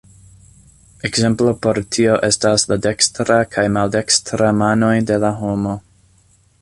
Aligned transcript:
Ekzemplo 1.09 1.51
por 1.65 1.79
tio 1.97 2.15
estas 2.29 2.65
la 2.71 2.77
dekstra 2.85 3.37
kaj 3.57 3.67
maldekstra 3.77 4.49
manoj 4.63 4.93
de 5.13 5.21
la 5.27 5.33
homo. 5.43 5.77